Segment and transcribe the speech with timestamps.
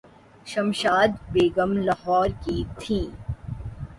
[0.51, 3.07] شمشاد بیگم لاہورکی تھیں۔